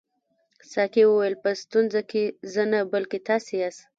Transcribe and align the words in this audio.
ساقي 0.71 1.03
وویل 1.07 1.35
په 1.43 1.49
ستونزه 1.61 2.01
کې 2.11 2.23
زه 2.53 2.63
نه 2.71 2.79
بلکې 2.93 3.17
تاسي 3.27 3.53
یاست. 3.61 3.81